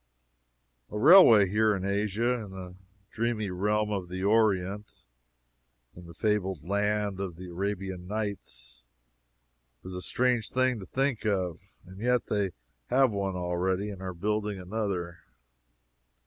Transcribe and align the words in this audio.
A 0.89 0.97
railway 0.97 1.47
here 1.47 1.75
in 1.75 1.85
Asia 1.85 2.31
in 2.43 2.49
the 2.49 2.73
dreamy 3.11 3.51
realm 3.51 3.91
of 3.91 4.09
the 4.09 4.23
Orient 4.23 4.87
in 5.95 6.07
the 6.07 6.15
fabled 6.15 6.63
land 6.67 7.19
of 7.19 7.35
the 7.35 7.49
Arabian 7.49 8.07
Nights 8.07 8.83
is 9.85 9.93
a 9.93 10.01
strange 10.01 10.49
thing 10.49 10.79
to 10.79 10.87
think 10.87 11.23
of. 11.27 11.67
And 11.85 11.99
yet 11.99 12.25
they 12.25 12.49
have 12.87 13.11
one 13.11 13.35
already, 13.35 13.91
and 13.91 14.01
are 14.01 14.15
building 14.15 14.59
another. 14.59 15.19